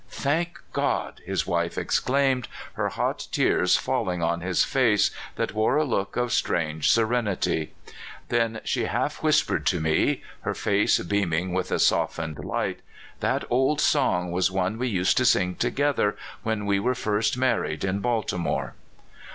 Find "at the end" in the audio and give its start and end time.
7.03-7.25